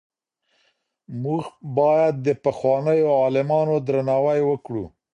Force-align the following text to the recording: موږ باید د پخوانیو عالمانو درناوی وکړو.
موږ 1.23 1.43
باید 1.77 2.15
د 2.27 2.27
پخوانیو 2.43 3.09
عالمانو 3.21 3.75
درناوی 3.87 4.39
وکړو. 4.49 4.85